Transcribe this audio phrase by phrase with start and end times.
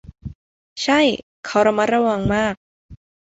[0.83, 0.99] ใช่
[1.45, 2.55] เขาระมัดระวังมาก